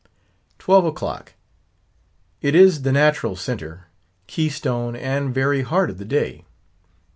Twelve 0.57 0.83
o'clock! 0.83 1.35
It 2.41 2.55
is 2.55 2.81
the 2.81 2.91
natural 2.91 3.35
centre, 3.35 3.85
key 4.25 4.49
stone, 4.49 4.95
and 4.95 5.31
very 5.31 5.61
heart 5.61 5.91
of 5.91 5.99
the 5.99 6.05
day. 6.05 6.43